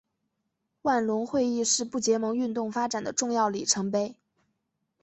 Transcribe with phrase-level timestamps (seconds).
[0.81, 4.15] 万隆会议是不结盟运动发展的重要里程碑。